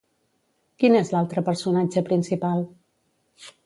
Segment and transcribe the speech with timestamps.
[0.83, 2.69] Quin és l'altre personatge principal?